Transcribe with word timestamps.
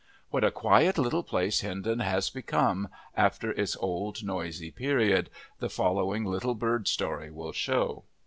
What 0.31 0.43
a 0.43 0.49
quiet 0.49 0.97
little 0.97 1.21
place 1.21 1.61
Hindon 1.61 1.99
has 1.99 2.31
become, 2.31 2.87
after 3.15 3.51
its 3.51 3.77
old 3.77 4.23
noisy 4.23 4.71
period, 4.71 5.29
the 5.59 5.69
following 5.69 6.25
little 6.25 6.55
bird 6.55 6.87
story 6.87 7.29
will 7.29 7.51
show. 7.53 8.05